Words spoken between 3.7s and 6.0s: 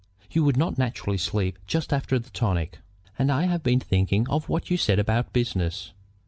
thinking of what you said about business.